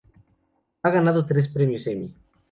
[0.81, 2.11] Ha ganado tres Premios Emmy.